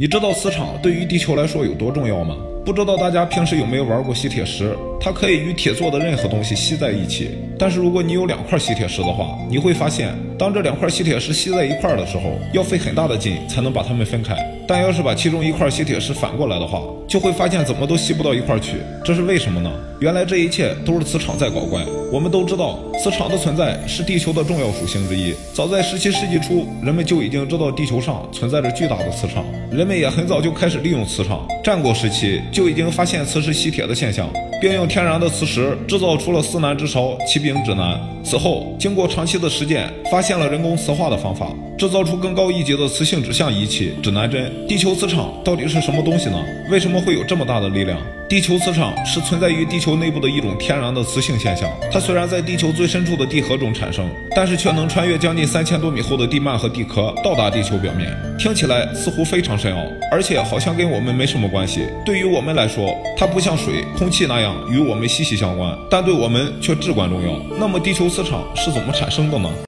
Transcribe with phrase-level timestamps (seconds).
[0.00, 2.34] 你知道磁场对于地球来说有多重要吗？
[2.64, 4.74] 不知道大家平时有没有玩过吸铁石？
[4.98, 7.32] 它可以与铁做的任何东西吸在一起。
[7.60, 14.34] 但是如果你有两块吸铁石的话，你会发现，当这两块吸铁石吸在一块的时候，要费很大的劲才能把它们分开。
[14.66, 18.78] 但要是把其中一块吸铁石反过来的话，就会发现怎么都吸不到一块去。
[19.04, 19.70] 这是为什么呢？
[20.00, 21.84] 原来这一切都是磁场在搞怪。
[22.10, 25.34] 我们都知道，磁场的存在是地球的重要属性之一。
[25.52, 31.46] 早在十七世纪初，人们就已经知道地球上存在着巨大的磁场，人们也很早就开始利用磁场。
[31.62, 34.30] 战国时期就已经发现磁石吸铁的现象。
[34.60, 37.98] 并用天然的磁石制造出了司南之勺、骑兵指南。
[38.22, 44.52] 此后，经过长期的实践，发现了人工磁化的方法，制造出更高一级的磁性指向仪器——指南针。
[44.68, 46.36] 地球磁场到底是什么东西呢？
[46.70, 47.98] 为什么会有这么大的力量？
[48.28, 51.68] 地球磁场是存在于地球内部的一种天然的磁性现象。
[51.90, 58.14] 它虽然在地球最深处的地核中产生，但是却能穿越将近三千多米厚的地幔和地壳，到达地球表面。
[58.38, 61.80] 听起来似乎非常深奥，而且好像跟我们没什么关系。
[62.04, 67.32] 对于我们来说，它不像水、空气那样与我们息息相关，但对我们却至关重要。
[67.58, 69.50] 那么，地球磁场是怎么产生的呢？